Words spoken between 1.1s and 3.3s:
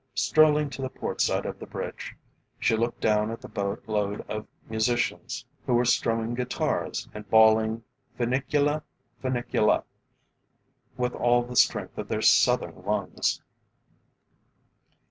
side of the bridge, she looked down